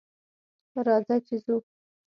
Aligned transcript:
راځه 0.85 1.15
چې 1.27 1.35
ځو 1.45 1.55